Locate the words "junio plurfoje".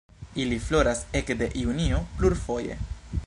1.65-2.79